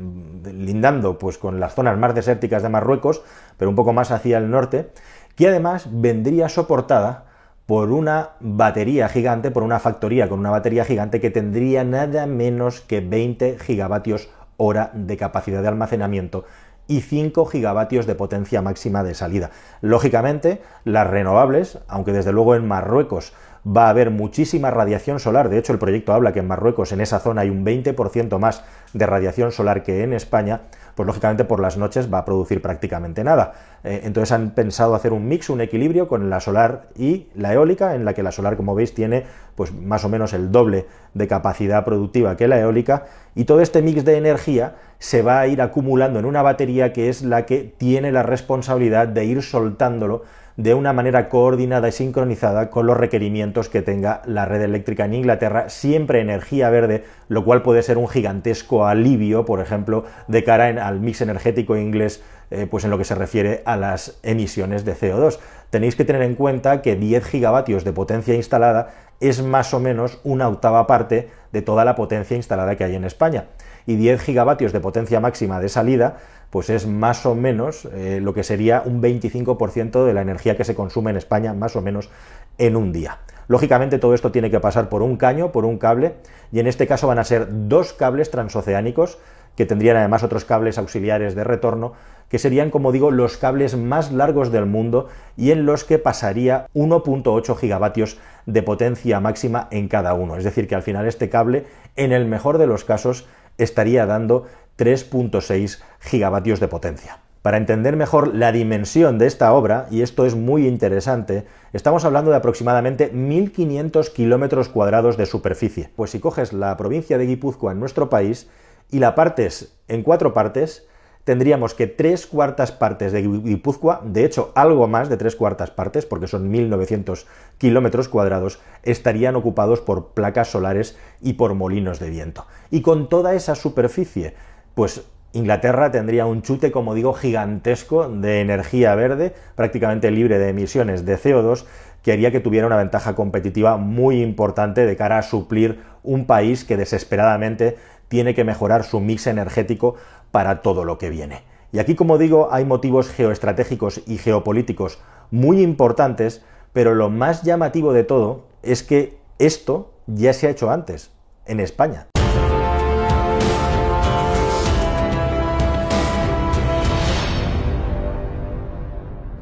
lindando 0.43 1.19
pues, 1.19 1.37
con 1.37 1.59
las 1.59 1.75
zonas 1.75 1.97
más 1.97 2.15
desérticas 2.15 2.63
de 2.63 2.69
Marruecos, 2.69 3.21
pero 3.57 3.69
un 3.69 3.75
poco 3.75 3.93
más 3.93 4.11
hacia 4.11 4.37
el 4.37 4.49
norte, 4.49 4.89
que 5.35 5.47
además 5.49 5.87
vendría 5.91 6.49
soportada 6.49 7.25
por 7.65 7.91
una 7.91 8.31
batería 8.39 9.09
gigante, 9.09 9.51
por 9.51 9.63
una 9.63 9.79
factoría 9.79 10.29
con 10.29 10.39
una 10.39 10.51
batería 10.51 10.85
gigante 10.85 11.19
que 11.19 11.31
tendría 11.31 11.83
nada 11.83 12.25
menos 12.25 12.81
que 12.81 13.01
20 13.01 13.57
gigavatios 13.59 14.29
hora 14.57 14.91
de 14.93 15.17
capacidad 15.17 15.61
de 15.61 15.67
almacenamiento 15.67 16.45
y 16.87 17.01
5 17.01 17.45
gigavatios 17.47 18.05
de 18.05 18.15
potencia 18.15 18.61
máxima 18.61 19.03
de 19.03 19.15
salida. 19.15 19.49
Lógicamente, 19.81 20.61
las 20.83 21.07
renovables, 21.07 21.79
aunque 21.87 22.13
desde 22.13 22.31
luego 22.31 22.55
en 22.55 22.67
Marruecos 22.67 23.33
va 23.65 23.87
a 23.87 23.89
haber 23.89 24.11
muchísima 24.11 24.69
radiación 24.69 25.19
solar, 25.19 25.49
de 25.49 25.57
hecho 25.57 25.73
el 25.73 25.79
proyecto 25.79 26.13
habla 26.13 26.33
que 26.33 26.39
en 26.39 26.47
Marruecos 26.47 26.91
en 26.91 27.01
esa 27.01 27.19
zona 27.19 27.41
hay 27.41 27.49
un 27.49 27.65
20% 27.65 28.37
más 28.37 28.63
de 28.93 29.05
radiación 29.05 29.51
solar 29.51 29.83
que 29.83 30.03
en 30.03 30.13
España, 30.13 30.61
pues 30.93 31.07
lógicamente 31.07 31.45
por 31.45 31.59
las 31.59 31.75
noches 31.75 32.13
va 32.13 32.19
a 32.19 32.25
producir 32.25 32.61
prácticamente 32.61 33.23
nada. 33.23 33.53
Eh, 33.83 34.01
entonces 34.03 34.31
han 34.31 34.51
pensado 34.51 34.95
hacer 34.95 35.13
un 35.13 35.27
mix, 35.27 35.49
un 35.49 35.61
equilibrio 35.61 36.07
con 36.07 36.29
la 36.29 36.39
solar 36.39 36.87
y 36.95 37.27
la 37.35 37.53
eólica, 37.53 37.95
en 37.95 38.05
la 38.05 38.13
que 38.13 38.23
la 38.23 38.31
solar, 38.31 38.55
como 38.55 38.75
veis, 38.75 38.93
tiene 38.93 39.25
pues 39.55 39.73
más 39.73 40.05
o 40.05 40.09
menos 40.09 40.33
el 40.33 40.51
doble 40.51 40.85
de 41.13 41.27
capacidad 41.27 41.83
productiva 41.83 42.37
que 42.37 42.47
la 42.47 42.59
eólica, 42.59 43.05
y 43.33 43.45
todo 43.45 43.61
este 43.61 43.81
mix 43.81 44.05
de 44.05 44.17
energía 44.17 44.75
se 44.99 45.21
va 45.21 45.39
a 45.39 45.47
ir 45.47 45.61
acumulando 45.61 46.19
en 46.19 46.25
una 46.25 46.41
batería 46.41 46.93
que 46.93 47.09
es 47.09 47.21
la 47.21 47.45
que 47.45 47.73
tiene 47.77 48.11
la 48.11 48.23
responsabilidad 48.23 49.07
de 49.07 49.25
ir 49.25 49.41
soltándolo 49.41 50.23
de 50.57 50.73
una 50.73 50.93
manera 50.93 51.27
coordinada 51.27 51.89
y 51.89 51.91
sincronizada 51.91 52.69
con 52.69 52.85
los 52.85 52.95
requerimientos 52.97 53.67
que 53.67 53.81
tenga 53.81 54.21
la 54.25 54.45
red 54.45 54.61
eléctrica 54.61 55.05
en 55.05 55.13
Inglaterra, 55.13 55.69
siempre 55.69 56.21
energía 56.21 56.69
verde, 56.69 57.03
lo 57.27 57.43
cual 57.43 57.61
puede 57.61 57.83
ser 57.83 57.97
un 57.97 58.07
gigantesco 58.07 58.85
alivio, 58.85 59.45
por 59.45 59.59
ejemplo, 59.59 60.05
de 60.27 60.43
cara 60.43 60.67
al 60.85 60.99
mix 61.01 61.21
energético 61.21 61.75
inglés, 61.75 62.23
eh, 62.51 62.67
pues 62.69 62.85
en 62.85 62.91
lo 62.91 62.97
que 62.97 63.03
se 63.03 63.15
refiere 63.15 63.63
a 63.65 63.75
las 63.75 64.19
emisiones 64.23 64.85
de 64.85 64.95
CO2. 64.95 65.39
Tenéis 65.71 65.95
que 65.95 66.05
tener 66.05 66.21
en 66.21 66.35
cuenta 66.35 66.81
que 66.81 66.95
10 66.95 67.25
gigavatios 67.25 67.83
de 67.83 67.91
potencia 67.91 68.33
instalada 68.33 68.93
es 69.19 69.41
más 69.41 69.73
o 69.73 69.79
menos 69.79 70.19
una 70.23 70.47
octava 70.47 70.87
parte 70.87 71.29
de 71.51 71.61
toda 71.61 71.85
la 71.85 71.95
potencia 71.95 72.35
instalada 72.35 72.75
que 72.75 72.83
hay 72.83 72.95
en 72.95 73.05
España. 73.05 73.45
Y 73.85 73.95
10 73.95 74.21
gigavatios 74.21 74.73
de 74.73 74.79
potencia 74.79 75.19
máxima 75.19 75.59
de 75.59 75.69
salida 75.69 76.17
pues 76.55 76.69
es 76.69 76.87
más 76.87 77.25
o 77.25 77.35
menos 77.35 77.85
eh, 77.91 78.19
lo 78.21 78.33
que 78.33 78.43
sería 78.43 78.81
un 78.85 79.01
25% 79.01 80.05
de 80.05 80.13
la 80.13 80.21
energía 80.21 80.55
que 80.55 80.63
se 80.63 80.73
consume 80.73 81.11
en 81.11 81.17
España, 81.17 81.53
más 81.53 81.75
o 81.75 81.81
menos 81.81 82.09
en 82.57 82.77
un 82.77 82.93
día. 82.93 83.19
Lógicamente 83.49 83.99
todo 83.99 84.13
esto 84.13 84.31
tiene 84.31 84.49
que 84.49 84.61
pasar 84.61 84.87
por 84.87 85.01
un 85.01 85.17
caño, 85.17 85.51
por 85.51 85.65
un 85.65 85.77
cable, 85.77 86.15
y 86.53 86.59
en 86.59 86.67
este 86.67 86.87
caso 86.87 87.07
van 87.07 87.19
a 87.19 87.25
ser 87.25 87.47
dos 87.67 87.91
cables 87.91 88.31
transoceánicos 88.31 89.17
que 89.55 89.65
tendrían 89.65 89.97
además 89.97 90.23
otros 90.23 90.45
cables 90.45 90.77
auxiliares 90.77 91.35
de 91.35 91.43
retorno, 91.43 91.93
que 92.29 92.39
serían, 92.39 92.71
como 92.71 92.91
digo, 92.91 93.11
los 93.11 93.37
cables 93.37 93.77
más 93.77 94.11
largos 94.11 94.51
del 94.51 94.65
mundo 94.65 95.07
y 95.37 95.51
en 95.51 95.65
los 95.65 95.83
que 95.83 95.99
pasaría 95.99 96.67
1.8 96.73 97.55
gigavatios 97.57 98.17
de 98.45 98.63
potencia 98.63 99.19
máxima 99.19 99.67
en 99.71 99.87
cada 99.87 100.13
uno. 100.13 100.35
Es 100.37 100.43
decir, 100.43 100.67
que 100.67 100.75
al 100.75 100.81
final 100.81 101.07
este 101.07 101.29
cable, 101.29 101.65
en 101.95 102.11
el 102.11 102.25
mejor 102.25 102.57
de 102.57 102.67
los 102.67 102.83
casos, 102.83 103.27
estaría 103.57 104.05
dando 104.05 104.45
3.6 104.77 105.79
gigavatios 105.99 106.59
de 106.59 106.67
potencia. 106.67 107.19
Para 107.45 107.57
entender 107.57 107.95
mejor 107.95 108.33
la 108.33 108.51
dimensión 108.51 109.19
de 109.19 109.27
esta 109.27 109.53
obra, 109.53 109.85
y 109.91 110.01
esto 110.01 110.25
es 110.25 110.35
muy 110.35 110.67
interesante, 110.67 111.45
estamos 111.73 112.03
hablando 112.03 112.31
de 112.31 112.37
aproximadamente 112.37 113.13
1.500 113.13 114.11
kilómetros 114.11 114.67
cuadrados 114.67 115.15
de 115.15 115.27
superficie. 115.27 115.91
Pues 115.95 116.09
si 116.09 116.19
coges 116.19 116.53
la 116.53 116.75
provincia 116.75 117.19
de 117.19 117.27
Guipúzcoa 117.27 117.73
en 117.73 117.79
nuestro 117.79 118.09
país 118.09 118.49
y 118.95 118.99
la 118.99 119.13
partes 119.13 119.75
en 119.89 120.03
cuatro 120.03 120.33
partes, 120.33 120.87
tendríamos 121.25 121.73
que 121.73 121.85
tres 121.85 122.25
cuartas 122.25 122.71
partes 122.71 123.11
de 123.11 123.23
Guipúzcoa, 123.23 123.99
de 124.05 124.23
hecho 124.23 124.53
algo 124.55 124.87
más 124.87 125.09
de 125.09 125.17
tres 125.17 125.35
cuartas 125.35 125.69
partes, 125.69 126.05
porque 126.05 126.27
son 126.27 126.49
1.900 126.49 127.25
kilómetros 127.57 128.07
cuadrados, 128.07 128.61
estarían 128.83 129.35
ocupados 129.35 129.81
por 129.81 130.13
placas 130.13 130.47
solares 130.47 130.97
y 131.21 131.33
por 131.33 131.55
molinos 131.55 131.99
de 131.99 132.09
viento. 132.09 132.45
Y 132.71 132.83
con 132.83 133.09
toda 133.09 133.33
esa 133.33 133.55
superficie 133.55 134.33
pues 134.75 135.03
Inglaterra 135.33 135.91
tendría 135.91 136.25
un 136.25 136.41
chute, 136.41 136.71
como 136.71 136.93
digo, 136.93 137.13
gigantesco 137.13 138.07
de 138.07 138.39
energía 138.39 138.95
verde, 138.95 139.33
prácticamente 139.55 140.09
libre 140.09 140.39
de 140.39 140.47
emisiones 140.47 141.05
de 141.05 141.17
CO2, 141.17 141.65
que 142.01 142.13
haría 142.13 142.31
que 142.31 142.39
tuviera 142.39 142.67
una 142.67 142.77
ventaja 142.77 143.15
competitiva 143.15 143.75
muy 143.75 144.21
importante 144.21 144.85
de 144.85 144.95
cara 144.95 145.17
a 145.17 145.23
suplir 145.23 145.81
un 146.03 146.25
país 146.25 146.63
que 146.63 146.77
desesperadamente 146.77 147.77
tiene 148.07 148.33
que 148.33 148.43
mejorar 148.43 148.83
su 148.83 148.99
mix 148.99 149.27
energético 149.27 149.95
para 150.31 150.61
todo 150.61 150.85
lo 150.85 150.97
que 150.97 151.09
viene. 151.09 151.43
Y 151.71 151.79
aquí, 151.79 151.95
como 151.95 152.17
digo, 152.17 152.49
hay 152.51 152.65
motivos 152.65 153.09
geoestratégicos 153.09 154.01
y 154.07 154.17
geopolíticos 154.17 154.99
muy 155.31 155.61
importantes, 155.61 156.43
pero 156.73 156.95
lo 156.95 157.09
más 157.09 157.43
llamativo 157.43 157.93
de 157.93 158.03
todo 158.03 158.45
es 158.63 158.83
que 158.83 159.17
esto 159.39 159.91
ya 160.07 160.33
se 160.33 160.47
ha 160.47 160.51
hecho 160.51 160.71
antes, 160.71 161.11
en 161.45 161.59
España. 161.59 162.07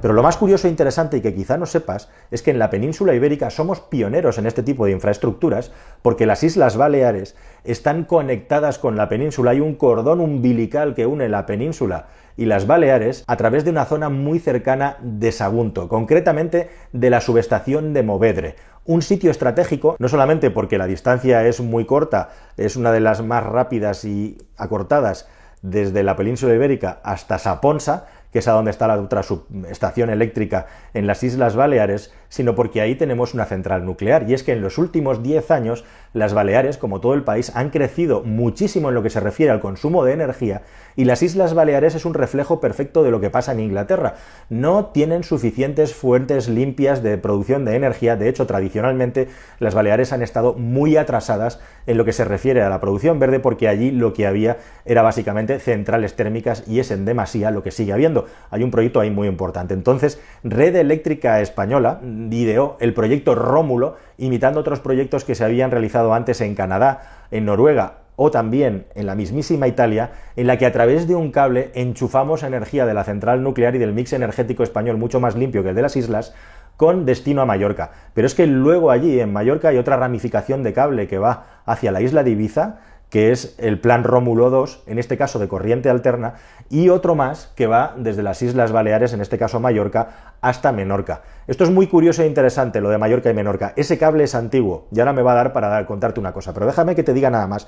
Pero 0.04 0.14
lo 0.14 0.22
más 0.22 0.36
curioso 0.36 0.68
e 0.68 0.70
interesante 0.70 1.16
y 1.16 1.22
que 1.22 1.34
quizá 1.34 1.58
no 1.58 1.66
sepas 1.66 2.10
es 2.30 2.42
que 2.42 2.52
en 2.52 2.60
la 2.60 2.70
península 2.70 3.14
ibérica 3.14 3.50
somos 3.50 3.80
pioneros 3.80 4.38
en 4.38 4.46
este 4.46 4.62
tipo 4.62 4.86
de 4.86 4.92
infraestructuras 4.92 5.72
porque 6.02 6.26
las 6.26 6.44
Islas 6.44 6.76
Baleares 6.76 7.38
están 7.64 8.04
conectadas 8.04 8.80
con 8.80 8.98
la 8.98 9.08
península. 9.08 9.52
Hay 9.52 9.62
un 9.62 9.76
cordón 9.76 10.20
umbilical 10.20 10.94
que 10.94 11.06
une 11.06 11.30
la 11.30 11.46
península 11.46 12.08
y 12.36 12.48
las 12.48 12.68
Baleares 12.68 13.24
a 13.28 13.38
través 13.38 13.64
de 13.64 13.72
una 13.72 13.86
zona 13.86 14.10
muy 14.10 14.40
cercana 14.40 14.98
de 15.02 15.32
Sagunto, 15.32 15.88
concretamente 15.88 16.70
de 16.92 17.10
la 17.10 17.22
subestación 17.22 17.94
de 17.94 18.04
Movedre. 18.04 18.56
Un 18.84 19.04
sitio 19.04 19.32
estratégico, 19.32 19.96
no 20.00 20.10
solamente 20.10 20.52
porque 20.52 20.78
la 20.78 20.88
distancia 20.88 21.48
es 21.48 21.62
muy 21.62 21.86
corta, 21.86 22.32
es 22.58 22.76
una 22.76 22.92
de 22.92 23.00
las 23.00 23.24
más 23.24 23.46
rápidas 23.46 24.04
y 24.04 24.38
acortadas 24.58 25.30
desde 25.62 26.04
la 26.04 26.18
península 26.18 26.54
ibérica 26.54 27.00
hasta 27.04 27.40
Saponsa, 27.40 28.06
que 28.34 28.40
es 28.40 28.48
a 28.48 28.52
donde 28.52 28.72
está 28.72 28.88
la 28.88 29.00
otra 29.00 29.22
estación 29.70 30.10
eléctrica 30.10 30.66
en 30.94 31.08
las 31.08 31.24
Islas 31.24 31.56
Baleares, 31.56 32.12
sino 32.34 32.56
porque 32.56 32.82
ahí 32.82 32.96
tenemos 32.96 33.36
una 33.36 33.46
central 33.46 33.86
nuclear. 33.86 34.28
Y 34.28 34.34
es 34.34 34.42
que 34.42 34.54
en 34.54 34.62
los 34.64 34.80
últimos 34.80 35.22
10 35.22 35.52
años 35.52 35.86
las 36.14 36.34
Baleares, 36.34 36.80
como 36.80 37.00
todo 37.00 37.14
el 37.14 37.24
país, 37.24 37.52
han 37.56 37.70
crecido 37.70 38.24
muchísimo 38.24 38.90
en 38.90 38.96
lo 38.96 39.04
que 39.04 39.12
se 39.12 39.20
refiere 39.20 39.52
al 39.52 39.60
consumo 39.60 40.04
de 40.04 40.14
energía 40.14 40.64
y 40.96 41.06
las 41.06 41.24
Islas 41.24 41.54
Baleares 41.54 41.96
es 41.96 42.06
un 42.06 42.14
reflejo 42.14 42.60
perfecto 42.60 43.04
de 43.04 43.12
lo 43.12 43.20
que 43.20 43.30
pasa 43.30 43.52
en 43.52 43.60
Inglaterra. 43.60 44.16
No 44.50 44.88
tienen 44.88 45.24
suficientes 45.24 45.94
fuentes 45.94 46.48
limpias 46.50 47.02
de 47.02 47.18
producción 47.18 47.66
de 47.66 47.76
energía. 47.76 48.16
De 48.16 48.30
hecho, 48.30 48.46
tradicionalmente 48.46 49.28
las 49.60 49.74
Baleares 49.74 50.14
han 50.14 50.22
estado 50.22 50.54
muy 50.54 50.98
atrasadas 50.98 51.60
en 51.88 51.98
lo 51.98 52.06
que 52.06 52.14
se 52.14 52.26
refiere 52.26 52.62
a 52.62 52.70
la 52.70 52.80
producción 52.80 53.20
verde 53.20 53.40
porque 53.40 53.68
allí 53.68 53.92
lo 53.92 54.14
que 54.14 54.28
había 54.28 54.58
era 54.86 55.02
básicamente 55.02 55.60
centrales 55.60 56.16
térmicas 56.16 56.64
y 56.68 56.80
es 56.80 56.92
en 56.92 57.06
demasía 57.06 57.52
lo 57.52 57.64
que 57.64 57.72
sigue 57.72 57.94
habiendo. 57.94 58.26
Hay 58.52 58.64
un 58.64 58.72
proyecto 58.72 59.00
ahí 59.00 59.10
muy 59.10 59.28
importante. 59.28 59.74
Entonces, 59.74 60.20
Red 60.44 60.76
Eléctrica 60.76 61.42
Española 61.42 62.00
ideó 62.32 62.78
el 62.80 62.94
proyecto 62.94 63.36
Rómulo, 63.36 63.98
imitando 64.18 64.60
otros 64.60 64.80
proyectos 64.80 65.26
que 65.26 65.36
se 65.36 65.44
habían 65.44 65.72
realizado 65.72 66.14
antes 66.14 66.42
en 66.42 66.56
Canadá, 66.56 67.26
en 67.32 67.46
Noruega 67.46 68.04
o 68.16 68.32
también 68.32 68.86
en 68.96 69.08
la 69.08 69.16
mismísima 69.16 69.68
Italia, 69.68 70.12
en 70.36 70.48
la 70.48 70.58
que 70.58 70.66
a 70.66 70.72
través 70.72 71.08
de 71.08 71.16
un 71.16 71.32
cable 71.32 71.72
enchufamos 71.74 72.44
energía 72.44 72.86
de 72.86 72.94
la 72.94 73.04
central 73.04 73.42
nuclear 73.42 73.76
y 73.76 73.80
del 73.80 73.94
mix 73.94 74.14
energético 74.14 74.64
español 74.64 74.98
mucho 74.98 75.20
más 75.20 75.36
limpio 75.36 75.64
que 75.64 75.70
el 75.70 75.76
de 75.76 75.82
las 75.82 75.96
islas 75.96 76.34
con 76.78 77.06
destino 77.06 77.42
a 77.42 77.46
Mallorca. 77.46 77.92
Pero 78.14 78.28
es 78.28 78.36
que 78.36 78.48
luego 78.48 78.92
allí, 78.92 79.20
en 79.20 79.32
Mallorca, 79.32 79.70
hay 79.70 79.78
otra 79.78 79.98
ramificación 79.98 80.64
de 80.64 80.74
cable 80.74 81.08
que 81.08 81.18
va 81.18 81.62
hacia 81.66 81.92
la 81.92 82.02
isla 82.02 82.24
de 82.24 82.32
Ibiza, 82.32 82.80
que 83.14 83.32
es 83.32 83.54
el 83.60 83.80
plan 83.80 84.04
Rómulo 84.04 84.50
2, 84.50 84.86
en 84.88 84.98
este 84.98 85.20
caso 85.20 85.38
de 85.38 85.48
corriente 85.48 85.88
alterna, 85.88 86.34
y 86.72 86.90
otro 86.90 87.14
más 87.14 87.54
que 87.56 87.68
va 87.68 87.94
desde 87.96 88.24
las 88.24 88.42
Islas 88.42 88.72
Baleares, 88.72 89.14
en 89.14 89.22
este 89.22 89.38
caso 89.38 89.60
Mallorca, 89.60 90.34
hasta 90.42 90.72
Menorca. 90.72 91.22
Esto 91.46 91.64
es 91.64 91.70
muy 91.70 91.86
curioso 91.86 92.24
e 92.24 92.26
interesante, 92.26 92.82
lo 92.82 92.90
de 92.90 92.98
Mallorca 92.98 93.30
y 93.30 93.36
Menorca. 93.36 93.74
Ese 93.76 94.00
cable 94.00 94.24
es 94.24 94.34
antiguo, 94.34 94.88
y 94.92 95.00
ahora 95.00 95.14
me 95.14 95.22
va 95.22 95.34
a 95.34 95.36
dar 95.36 95.54
para 95.54 95.86
contarte 95.86 96.20
una 96.20 96.34
cosa, 96.34 96.56
pero 96.56 96.66
déjame 96.66 96.96
que 96.96 97.04
te 97.04 97.14
diga 97.14 97.30
nada 97.30 97.46
más. 97.46 97.68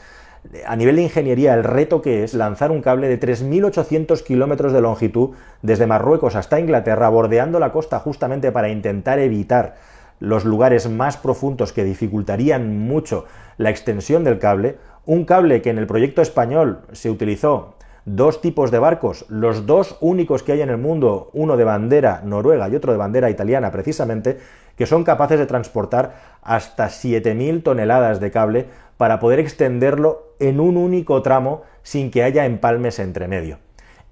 A 0.65 0.75
nivel 0.75 0.95
de 0.95 1.03
ingeniería, 1.03 1.53
el 1.53 1.63
reto 1.63 2.01
que 2.01 2.23
es 2.23 2.33
lanzar 2.33 2.71
un 2.71 2.81
cable 2.81 3.07
de 3.07 3.19
3.800 3.19 4.23
kilómetros 4.23 4.73
de 4.73 4.81
longitud 4.81 5.35
desde 5.61 5.85
Marruecos 5.85 6.35
hasta 6.35 6.59
Inglaterra, 6.59 7.07
bordeando 7.09 7.59
la 7.59 7.71
costa 7.71 7.99
justamente 7.99 8.51
para 8.51 8.69
intentar 8.69 9.19
evitar 9.19 9.75
los 10.19 10.45
lugares 10.45 10.89
más 10.89 11.17
profundos 11.17 11.73
que 11.73 11.83
dificultarían 11.83 12.79
mucho 12.79 13.25
la 13.57 13.69
extensión 13.69 14.23
del 14.23 14.39
cable, 14.39 14.77
un 15.05 15.25
cable 15.25 15.62
que 15.62 15.69
en 15.69 15.77
el 15.77 15.88
proyecto 15.88 16.21
español 16.21 16.81
se 16.91 17.09
utilizó 17.09 17.75
dos 18.05 18.39
tipos 18.39 18.69
de 18.69 18.79
barcos, 18.79 19.25
los 19.29 19.65
dos 19.65 19.97
únicos 20.00 20.43
que 20.43 20.51
hay 20.51 20.62
en 20.62 20.69
el 20.69 20.77
mundo, 20.77 21.31
uno 21.33 21.57
de 21.57 21.63
bandera 21.63 22.21
noruega 22.24 22.69
y 22.69 22.75
otro 22.75 22.91
de 22.91 22.97
bandera 22.97 23.29
italiana 23.29 23.71
precisamente, 23.71 24.38
que 24.77 24.85
son 24.85 25.03
capaces 25.03 25.39
de 25.39 25.47
transportar 25.47 26.38
hasta 26.41 26.88
7.000 26.88 27.63
toneladas 27.63 28.19
de 28.19 28.31
cable 28.31 28.65
para 28.97 29.19
poder 29.19 29.39
extenderlo 29.39 30.35
en 30.39 30.59
un 30.59 30.77
único 30.77 31.21
tramo 31.21 31.63
sin 31.81 32.12
que 32.12 32.24
haya 32.24 32.45
empalmes 32.45 33.00
entre 33.00 33.27
medio. 33.27 33.64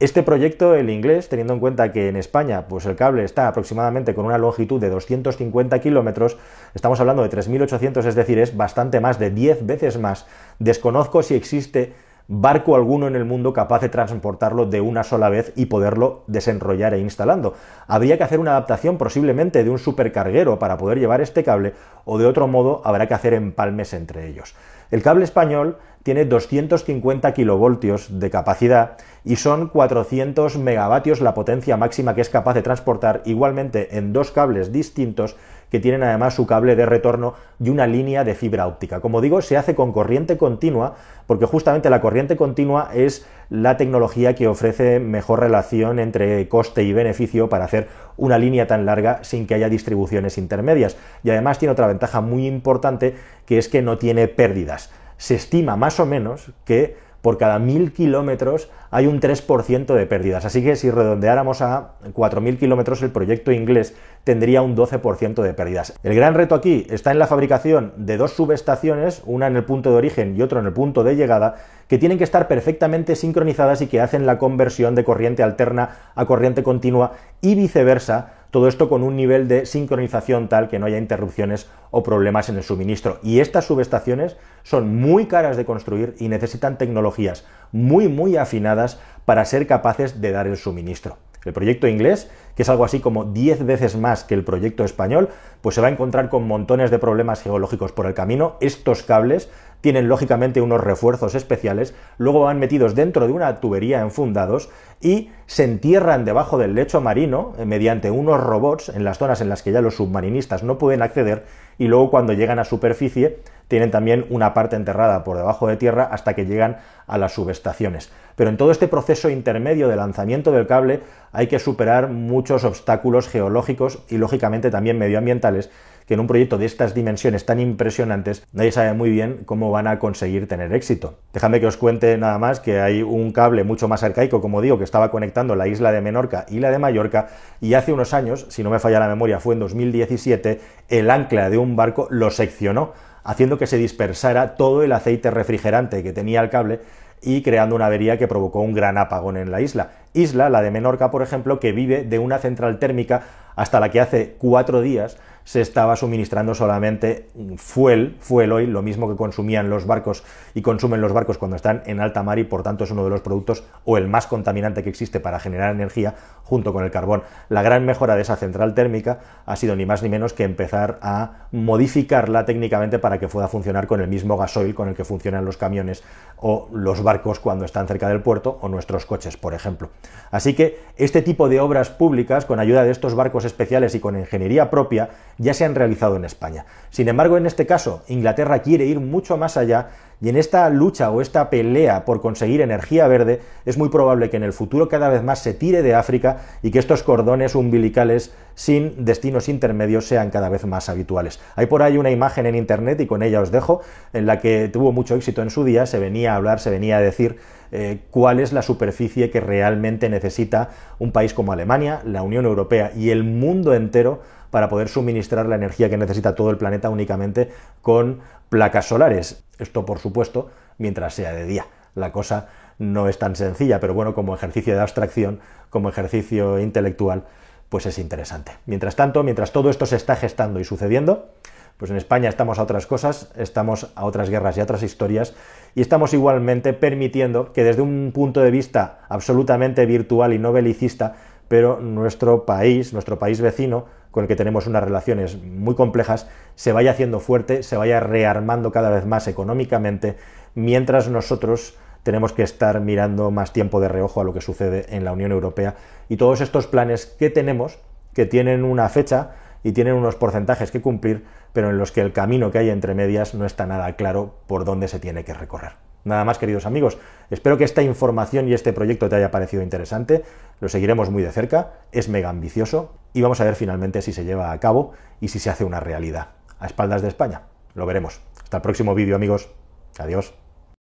Este 0.04 0.22
proyecto, 0.22 0.76
el 0.76 0.90
inglés, 0.90 1.30
teniendo 1.30 1.54
en 1.54 1.62
cuenta 1.62 1.94
que 1.94 2.10
en 2.10 2.18
España 2.18 2.68
pues 2.68 2.86
el 2.86 2.98
cable 2.98 3.24
está 3.24 3.48
aproximadamente 3.48 4.14
con 4.14 4.26
una 4.26 4.38
longitud 4.38 4.82
de 4.82 4.90
250 4.90 5.80
kilómetros, 5.80 6.38
estamos 6.74 7.00
hablando 7.00 7.24
de 7.24 7.30
3.800, 7.30 8.06
es 8.06 8.14
decir, 8.14 8.38
es 8.38 8.58
bastante 8.58 9.00
más 9.00 9.18
de 9.18 9.30
10 9.30 9.66
veces 9.66 9.98
más. 9.98 10.26
Desconozco 10.60 11.24
si 11.24 11.36
existe 11.36 11.94
barco 12.28 12.76
alguno 12.76 13.08
en 13.08 13.16
el 13.16 13.26
mundo 13.26 13.54
capaz 13.54 13.82
de 13.82 13.90
transportarlo 13.90 14.66
de 14.66 14.82
una 14.82 15.04
sola 15.04 15.30
vez 15.30 15.52
y 15.56 15.66
poderlo 15.66 16.24
desenrollar 16.28 16.94
e 16.94 17.00
instalando. 17.00 17.54
Habría 17.88 18.18
que 18.18 18.24
hacer 18.24 18.40
una 18.40 18.52
adaptación 18.52 18.98
posiblemente 18.98 19.64
de 19.64 19.70
un 19.70 19.80
supercarguero 19.80 20.60
para 20.60 20.78
poder 20.78 21.00
llevar 21.00 21.22
este 21.22 21.44
cable 21.44 21.74
o 22.06 22.18
de 22.18 22.26
otro 22.26 22.48
modo 22.48 22.82
habrá 22.86 23.08
que 23.08 23.14
hacer 23.14 23.34
empalmes 23.34 23.94
entre 23.94 24.28
ellos. 24.28 24.56
El 24.92 25.02
cable 25.02 25.24
español 25.24 25.78
tiene 26.04 26.26
250 26.26 27.34
kilovoltios 27.34 28.20
de 28.20 28.30
capacidad 28.30 28.98
y 29.24 29.38
son 29.38 29.70
400 29.70 30.58
megavatios 30.58 31.22
la 31.22 31.34
potencia 31.34 31.78
máxima 31.78 32.14
que 32.14 32.22
es 32.22 32.30
capaz 32.30 32.54
de 32.54 32.62
transportar 32.62 33.22
igualmente 33.26 33.98
en 33.98 34.14
dos 34.14 34.32
cables 34.32 34.72
distintos 34.72 35.36
que 35.74 35.80
tienen 35.80 36.04
además 36.04 36.36
su 36.36 36.46
cable 36.46 36.76
de 36.76 36.86
retorno 36.86 37.34
y 37.60 37.72
una 37.72 37.88
línea 37.88 38.24
de 38.24 38.36
fibra 38.36 38.68
óptica. 38.68 39.00
Como 39.00 39.22
digo, 39.22 39.42
se 39.42 39.58
hace 39.58 39.74
con 39.74 39.92
corriente 39.92 40.38
continua 40.38 40.94
porque 41.26 41.48
justamente 41.48 41.90
la 41.90 42.00
corriente 42.00 42.38
continua 42.38 42.92
es 42.94 43.26
la 43.50 43.76
tecnología 43.76 44.36
que 44.36 44.48
ofrece 44.48 45.00
mejor 45.00 45.40
relación 45.40 45.98
entre 45.98 46.48
coste 46.48 46.84
y 46.84 46.94
beneficio 46.94 47.50
para 47.50 47.66
hacer 47.66 47.88
una 48.18 48.38
línea 48.38 48.68
tan 48.68 48.86
larga 48.86 49.24
sin 49.24 49.48
que 49.48 49.56
haya 49.56 49.68
distribuciones 49.68 50.38
intermedias. 50.38 50.96
Y 51.24 51.32
además 51.32 51.58
tiene 51.58 51.72
otra 51.72 51.88
ventaja 51.88 52.22
muy 52.22 52.46
importante 52.46 53.16
que 53.48 53.58
es 53.58 53.68
que 53.68 53.82
no 53.82 53.98
tiene 53.98 54.28
pérdidas. 54.28 54.92
Se 55.18 55.34
estima 55.34 55.76
más 55.76 56.00
o 56.00 56.06
menos 56.06 56.52
que 56.66 56.98
por 57.24 57.38
cada 57.38 57.58
mil 57.58 57.94
kilómetros 57.94 58.70
hay 58.92 59.08
un 59.08 59.22
3% 59.22 59.96
de 59.96 60.06
pérdidas. 60.06 60.44
Así 60.44 60.62
que 60.62 60.76
si 60.76 60.92
redondeáramos 60.92 61.62
a 61.62 61.94
4.000 62.14 62.60
kilómetros, 62.60 63.02
el 63.02 63.12
proyecto 63.12 63.54
inglés 63.54 63.96
tendría 64.26 64.62
un 64.62 64.76
12% 64.76 65.42
de 65.42 65.54
pérdidas. 65.54 65.94
El 66.04 66.16
gran 66.16 66.34
reto 66.34 66.54
aquí 66.54 66.86
está 66.90 67.12
en 67.12 67.20
la 67.20 67.28
fabricación 67.28 67.94
de 67.96 68.18
dos 68.18 68.34
subestaciones, 68.34 69.24
una 69.26 69.48
en 69.48 69.56
el 69.56 69.64
punto 69.64 69.90
de 69.92 69.96
origen 69.96 70.36
y 70.36 70.42
otra 70.42 70.60
en 70.60 70.66
el 70.66 70.74
punto 70.74 71.06
de 71.06 71.16
llegada, 71.16 71.56
que 71.88 71.98
tienen 71.98 72.18
que 72.18 72.26
estar 72.26 72.50
perfectamente 72.50 73.16
sincronizadas 73.16 73.82
y 73.82 73.88
que 73.88 74.02
hacen 74.02 74.26
la 74.26 74.38
conversión 74.38 74.94
de 74.94 75.06
corriente 75.06 75.44
alterna 75.44 76.12
a 76.16 76.26
corriente 76.26 76.62
continua 76.62 77.14
y 77.40 77.56
viceversa 77.56 78.43
todo 78.54 78.68
esto 78.68 78.88
con 78.88 79.02
un 79.02 79.16
nivel 79.16 79.48
de 79.48 79.66
sincronización 79.66 80.48
tal 80.48 80.70
que 80.70 80.78
no 80.78 80.86
haya 80.86 81.00
interrupciones 81.00 81.72
o 81.90 82.04
problemas 82.04 82.50
en 82.50 82.58
el 82.58 82.62
suministro. 82.62 83.18
Y 83.24 83.40
estas 83.40 83.66
subestaciones 83.66 84.38
son 84.62 84.96
muy 84.96 85.26
caras 85.26 85.58
de 85.58 85.66
construir 85.66 86.14
y 86.20 86.28
necesitan 86.30 86.78
tecnologías 86.78 87.46
muy, 87.72 88.10
muy 88.10 88.38
afinadas 88.38 89.00
para 89.26 89.44
ser 89.46 89.66
capaces 89.66 90.22
de 90.22 90.32
dar 90.32 90.46
el 90.46 90.58
suministro. 90.58 91.18
El 91.46 91.54
proyecto 91.54 91.88
inglés, 91.88 92.30
que 92.56 92.64
es 92.64 92.70
algo 92.70 92.86
así 92.86 93.00
como 93.00 93.26
10 93.26 93.66
veces 93.66 93.98
más 93.98 94.24
que 94.24 94.34
el 94.34 94.44
proyecto 94.44 94.84
español, 94.84 95.30
pues 95.62 95.76
se 95.76 95.82
va 95.82 95.88
a 95.88 95.92
encontrar 95.92 96.30
con 96.30 96.48
montones 96.48 96.92
de 96.92 97.00
problemas 97.00 97.42
geológicos 97.42 97.92
por 97.92 98.06
el 98.06 98.14
camino. 98.14 98.56
Estos 98.62 99.04
cables 99.04 99.50
tienen 99.84 100.08
lógicamente 100.08 100.62
unos 100.62 100.82
refuerzos 100.82 101.36
especiales, 101.36 101.94
luego 102.18 102.44
van 102.44 102.58
metidos 102.58 102.96
dentro 102.96 103.28
de 103.28 103.34
una 103.34 103.60
tubería 103.60 104.00
enfundados 104.00 104.70
y 105.02 105.30
se 105.46 105.66
entierran 105.66 106.24
debajo 106.24 106.58
del 106.58 106.74
lecho 106.74 107.02
marino 107.02 107.52
eh, 107.58 107.66
mediante 107.66 108.10
unos 108.10 108.42
robots 108.42 108.88
en 108.88 109.04
las 109.04 109.18
zonas 109.18 109.42
en 109.42 109.50
las 109.50 109.62
que 109.62 109.74
ya 109.74 109.82
los 109.82 109.96
submarinistas 109.96 110.64
no 110.64 110.78
pueden 110.78 111.02
acceder 111.02 111.44
y 111.78 111.88
luego 111.88 112.12
cuando 112.12 112.32
llegan 112.32 112.60
a 112.60 112.64
superficie 112.64 113.40
tienen 113.74 113.90
también 113.90 114.28
una 114.30 114.54
parte 114.54 114.76
enterrada 114.76 115.24
por 115.24 115.36
debajo 115.36 115.68
de 115.68 115.78
tierra 115.78 116.04
hasta 116.04 116.36
que 116.36 116.46
llegan 116.46 116.78
a 117.08 117.18
las 117.18 117.34
subestaciones. 117.34 118.12
Pero 118.36 118.52
en 118.52 118.58
todo 118.58 118.70
este 118.70 118.88
proceso 118.88 119.32
intermedio 119.32 119.88
de 119.88 119.96
lanzamiento 119.96 120.52
del 120.52 120.68
cable 120.68 121.02
hay 121.32 121.48
que 121.48 121.58
superar 121.58 122.10
muchos 122.10 122.66
obstáculos 122.66 123.28
geológicos 123.28 124.04
y 124.10 124.18
lógicamente 124.18 124.70
también 124.70 125.00
medioambientales 125.00 125.72
que 126.06 126.14
en 126.14 126.20
un 126.20 126.28
proyecto 126.28 126.60
de 126.60 126.68
estas 126.68 126.94
dimensiones 126.94 127.48
tan 127.48 127.60
impresionantes 127.60 128.46
nadie 128.54 128.72
sabe 128.72 128.94
muy 128.94 129.10
bien 129.10 129.40
cómo 129.44 129.72
van 129.72 129.88
a 129.88 129.98
conseguir 129.98 130.48
tener 130.48 130.72
éxito. 130.72 131.16
Dejadme 131.34 131.60
que 131.60 131.66
os 131.66 131.78
cuente 131.78 132.16
nada 132.20 132.38
más 132.38 132.60
que 132.60 132.80
hay 132.80 133.02
un 133.02 133.32
cable 133.32 133.64
mucho 133.64 133.88
más 133.88 134.04
arcaico, 134.04 134.40
como 134.40 134.62
digo, 134.62 134.78
que 134.78 134.84
estaba 134.84 135.10
conectando 135.10 135.56
la 135.56 135.68
isla 135.68 135.92
de 135.92 136.02
Menorca 136.02 136.46
y 136.48 136.60
la 136.60 136.70
de 136.70 136.78
Mallorca 136.78 137.30
y 137.60 137.74
hace 137.74 137.92
unos 137.92 138.14
años, 138.14 138.46
si 138.50 138.62
no 138.62 138.70
me 138.70 138.78
falla 138.78 139.00
la 139.00 139.08
memoria, 139.08 139.40
fue 139.40 139.56
en 139.56 139.62
2017, 139.62 140.62
el 140.90 141.10
ancla 141.10 141.50
de 141.50 141.58
un 141.58 141.76
barco 141.76 142.08
lo 142.12 142.30
seccionó, 142.30 142.94
haciendo 143.24 143.58
que 143.58 143.68
se 143.68 143.78
dispersara 143.78 144.56
todo 144.56 144.84
el 144.84 144.92
aceite 144.92 145.32
refrigerante 145.32 146.04
que 146.04 146.14
tenía 146.14 146.42
el 146.42 146.50
cable 146.50 146.80
y 147.22 147.42
creando 147.42 147.76
una 147.76 147.86
avería 147.86 148.18
que 148.18 148.28
provocó 148.28 148.60
un 148.60 148.74
gran 148.74 148.98
apagón 148.98 149.38
en 149.38 149.52
la 149.52 149.62
isla. 149.62 149.92
Isla, 150.14 150.50
la 150.50 150.62
de 150.62 150.72
Menorca, 150.72 151.10
por 151.10 151.22
ejemplo, 151.22 151.60
que 151.60 151.72
vive 151.72 152.04
de 152.04 152.20
una 152.20 152.38
central 152.38 152.80
térmica 152.80 153.24
hasta 153.56 153.80
la 153.80 153.90
que 153.90 154.02
hace 154.02 154.36
cuatro 154.38 154.82
días 154.82 155.18
se 155.44 155.62
estaba 155.62 155.96
suministrando 155.96 156.56
solamente 156.56 157.30
fuel, 157.58 158.18
fuel 158.20 158.52
hoy, 158.52 158.68
lo 158.68 158.82
mismo 158.82 159.10
que 159.10 159.16
consumían 159.16 159.70
los 159.70 159.86
barcos 159.86 160.24
y 160.54 160.62
consumen 160.62 161.02
los 161.02 161.14
barcos 161.14 161.38
cuando 161.38 161.56
están 161.56 161.84
en 161.86 162.00
alta 162.00 162.24
mar 162.24 162.40
y 162.40 162.44
por 162.44 162.64
tanto 162.64 162.84
es 162.84 162.92
uno 162.92 163.04
de 163.04 163.10
los 163.10 163.22
productos 163.22 163.64
o 163.86 163.98
el 163.98 164.08
más 164.08 164.28
contaminante 164.28 164.84
que 164.84 164.90
existe 164.90 165.20
para 165.20 165.40
generar 165.40 165.74
energía 165.74 166.16
junto 166.44 166.74
con 166.74 166.84
el 166.84 166.92
carbón. 166.92 167.24
La 167.50 167.62
gran 167.62 167.86
mejora 167.86 168.16
de 168.16 168.22
esa 168.22 168.36
central 168.36 168.74
térmica 168.74 169.20
ha 169.46 169.56
sido 169.56 169.76
ni 169.76 169.86
más 169.86 170.04
ni 170.04 170.10
menos 170.10 170.34
que 170.34 170.44
empezar 170.44 171.00
a 171.02 171.48
modificarla 171.52 172.46
técnicamente 172.46 173.00
para 173.00 173.20
que 173.20 173.28
pueda 173.28 173.48
funcionar 173.48 173.88
con 173.88 174.02
el 174.02 174.08
mismo 174.08 174.38
gasoil 174.38 174.74
con 174.74 174.90
el 174.90 174.96
que 174.96 175.04
funcionan 175.04 175.46
los 175.46 175.58
camiones 175.58 176.04
o 176.38 176.70
los 176.74 177.04
barcos 177.04 177.40
cuando 177.40 177.66
están 177.66 177.88
cerca 177.88 178.08
del 178.08 178.22
puerto 178.22 178.60
o 178.62 178.70
nuestros 178.70 179.06
coches, 179.06 179.38
por 179.38 179.54
ejemplo. 179.54 179.90
Así 180.32 180.54
que 180.54 180.80
este 180.98 181.22
tipo 181.22 181.50
de 181.50 181.60
obras 181.60 181.90
públicas, 181.90 182.46
con 182.46 182.60
ayuda 182.60 182.84
de 182.84 182.92
estos 182.92 183.16
barcos 183.16 183.46
especiales 183.46 183.96
y 183.96 184.00
con 184.00 184.18
ingeniería 184.18 184.70
propia, 184.70 185.10
ya 185.38 185.54
se 185.54 185.66
han 185.66 185.76
realizado 185.76 186.16
en 186.16 186.26
España. 186.26 186.66
Sin 186.90 187.08
embargo, 187.08 187.38
en 187.38 187.46
este 187.46 187.66
caso, 187.66 188.04
Inglaterra 188.08 188.62
quiere 188.62 188.86
ir 188.86 189.00
mucho 189.00 189.38
más 189.38 189.58
allá 189.58 189.90
y 190.22 190.30
en 190.30 190.38
esta 190.38 190.70
lucha 190.70 191.12
o 191.12 191.20
esta 191.20 191.50
pelea 191.50 192.06
por 192.06 192.22
conseguir 192.22 192.62
energía 192.62 193.08
verde 193.08 193.42
es 193.66 193.78
muy 193.78 193.90
probable 193.90 194.30
que 194.30 194.38
en 194.38 194.44
el 194.44 194.54
futuro 194.54 194.88
cada 194.88 195.10
vez 195.10 195.22
más 195.22 195.40
se 195.40 195.54
tire 195.54 195.82
de 195.82 195.96
África 195.96 196.38
y 196.62 196.72
que 196.72 196.80
estos 196.80 197.04
cordones 197.04 197.56
umbilicales 197.56 198.34
sin 198.56 199.04
destinos 199.04 199.50
intermedios 199.50 200.08
sean 200.08 200.30
cada 200.30 200.48
vez 200.48 200.66
más 200.66 200.88
habituales. 200.88 201.42
Hay 201.56 201.66
por 201.66 201.82
ahí 201.82 201.98
una 201.98 202.12
imagen 202.12 202.46
en 202.46 202.56
internet 202.56 203.02
y 203.02 203.08
con 203.08 203.22
ella 203.22 203.42
os 203.42 203.52
dejo 203.52 203.82
en 204.14 204.26
la 204.26 204.40
que 204.40 204.70
tuvo 204.70 204.94
mucho 204.94 205.16
éxito 205.16 205.42
en 205.42 205.50
su 205.50 205.66
día, 205.66 205.86
se 205.86 206.00
venía 206.00 206.34
a 206.34 206.36
hablar, 206.38 206.60
se 206.60 206.70
venía 206.70 206.98
a 206.98 207.02
decir 207.02 207.38
eh, 207.76 208.02
cuál 208.12 208.40
es 208.40 208.54
la 208.54 208.62
superficie 208.62 209.32
que 209.32 209.40
realmente 209.40 210.08
necesita 210.08 210.70
un 211.00 211.12
país 211.12 211.34
como 211.34 211.54
Alemania, 211.54 212.02
la 212.06 212.22
Unión 212.22 212.46
Europea 212.46 212.92
y 212.96 213.10
el 213.10 213.24
mundo 213.24 213.74
entero 213.74 214.22
para 214.52 214.70
poder 214.70 214.90
suministrar 214.90 215.48
la 215.48 215.56
energía 215.56 215.90
que 215.90 215.98
necesita 215.98 216.36
todo 216.36 216.52
el 216.52 216.58
planeta 216.58 216.92
únicamente 216.92 217.50
con 217.82 218.20
placas 218.50 218.86
solares. 218.86 219.44
Esto, 219.58 219.88
por 219.88 219.98
supuesto, 219.98 220.52
mientras 220.78 221.16
sea 221.16 221.34
de 221.34 221.46
día. 221.46 221.66
La 221.96 222.12
cosa 222.12 222.50
no 222.78 223.10
es 223.10 223.18
tan 223.18 223.36
sencilla, 223.36 223.80
pero 223.80 223.96
bueno, 223.96 224.14
como 224.14 224.36
ejercicio 224.36 224.76
de 224.76 224.82
abstracción, 224.82 225.40
como 225.72 225.90
ejercicio 225.90 226.60
intelectual, 226.60 227.24
pues 227.70 227.88
es 227.88 227.98
interesante. 227.98 228.52
Mientras 228.68 228.96
tanto, 228.96 229.24
mientras 229.24 229.52
todo 229.52 229.72
esto 229.72 229.88
se 229.88 229.96
está 229.96 230.16
gestando 230.16 230.60
y 230.60 230.64
sucediendo, 230.64 231.32
pues 231.78 231.92
en 231.92 231.98
España 231.98 232.30
estamos 232.30 232.60
a 232.60 232.64
otras 232.64 232.88
cosas, 232.88 233.32
estamos 233.36 233.92
a 233.96 234.06
otras 234.06 234.30
guerras 234.30 234.58
y 234.58 234.62
a 234.62 234.64
otras 234.64 234.84
historias, 234.84 235.34
y 235.76 235.82
estamos 235.82 236.14
igualmente 236.14 236.74
permitiendo 236.74 237.52
que 237.52 237.64
desde 237.64 237.82
un 237.82 238.12
punto 238.14 238.42
de 238.42 238.52
vista 238.52 239.00
absolutamente 239.10 239.86
virtual 239.86 240.34
y 240.34 240.40
no 240.40 240.54
belicista, 240.54 241.16
pero 241.48 241.80
nuestro 241.80 242.46
país, 242.46 242.94
nuestro 242.94 243.20
país 243.20 243.42
vecino, 243.42 243.86
con 244.12 244.24
el 244.24 244.28
que 244.28 244.36
tenemos 244.36 244.68
unas 244.68 244.84
relaciones 244.84 245.42
muy 245.42 245.76
complejas, 245.76 246.30
se 246.56 246.72
vaya 246.72 246.92
haciendo 246.92 247.20
fuerte, 247.20 247.64
se 247.64 247.78
vaya 247.78 248.00
rearmando 248.00 248.72
cada 248.72 248.90
vez 248.92 249.06
más 249.06 249.28
económicamente, 249.28 250.18
mientras 250.56 251.10
nosotros 251.10 251.78
tenemos 252.04 252.34
que 252.34 252.44
estar 252.44 252.80
mirando 252.82 253.32
más 253.32 253.54
tiempo 253.54 253.80
de 253.80 253.88
reojo 253.88 254.22
a 254.22 254.24
lo 254.24 254.34
que 254.34 254.42
sucede 254.42 254.86
en 254.96 255.06
la 255.06 255.14
Unión 255.14 255.32
Europea. 255.32 255.76
Y 256.10 256.18
todos 256.18 256.42
estos 256.42 256.68
planes 256.68 257.06
que 257.06 257.30
tenemos, 257.30 257.80
que 258.14 258.26
tienen 258.26 258.64
una 258.66 258.90
fecha 258.90 259.32
y 259.64 259.72
tienen 259.72 259.96
unos 259.96 260.16
porcentajes 260.16 260.72
que 260.72 260.82
cumplir, 260.82 261.26
pero 261.54 261.70
en 261.70 261.78
los 261.78 261.92
que 261.92 262.02
el 262.02 262.14
camino 262.14 262.52
que 262.52 262.60
hay 262.60 262.70
entre 262.70 262.94
medias 262.94 263.34
no 263.34 263.46
está 263.46 263.66
nada 263.66 263.96
claro 263.96 264.36
por 264.48 264.66
dónde 264.66 264.88
se 264.88 265.00
tiene 265.00 265.24
que 265.24 265.34
recorrer. 265.34 265.74
Nada 266.04 266.26
más, 266.26 266.38
queridos 266.38 266.66
amigos, 266.66 266.98
espero 267.30 267.58
que 267.58 267.64
esta 267.64 267.82
información 267.82 268.50
y 268.50 268.54
este 268.54 268.74
proyecto 268.74 269.08
te 269.08 269.16
haya 269.16 269.32
parecido 269.32 269.64
interesante, 269.64 270.24
lo 270.60 270.68
seguiremos 270.68 271.10
muy 271.10 271.24
de 271.24 271.32
cerca, 271.32 271.74
es 271.94 272.10
mega 272.10 272.30
ambicioso 272.30 272.94
y 273.14 273.22
vamos 273.22 273.40
a 273.40 273.46
ver 273.46 273.56
finalmente 273.56 274.02
si 274.02 274.12
se 274.12 274.26
lleva 274.26 274.52
a 274.52 274.60
cabo 274.60 274.92
y 275.22 275.30
si 275.30 275.40
se 275.40 275.50
hace 275.50 275.64
una 275.64 275.80
realidad. 275.80 276.30
A 276.60 276.66
espaldas 276.66 277.02
de 277.02 277.08
España, 277.08 277.44
lo 277.74 277.86
veremos. 277.86 278.22
Hasta 278.44 278.58
el 278.58 278.64
próximo 278.64 278.96
vídeo, 278.96 279.16
amigos. 279.16 279.50
Adiós. 279.98 280.43